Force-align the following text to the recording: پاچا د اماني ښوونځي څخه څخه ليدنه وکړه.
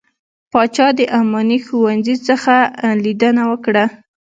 پاچا 0.51 0.87
د 0.97 0.99
اماني 1.19 1.59
ښوونځي 1.65 2.15
څخه 2.27 2.55
څخه 2.69 2.89
ليدنه 3.03 3.43
وکړه. 3.51 3.85